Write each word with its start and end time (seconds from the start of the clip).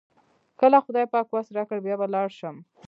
کله 0.59 0.77
خدای 0.85 1.05
پاک 1.13 1.27
وس 1.31 1.47
راکړ 1.57 1.77
بیا 1.85 1.95
به 1.99 2.07
لاړ 2.13 2.27
شم. 2.39 2.55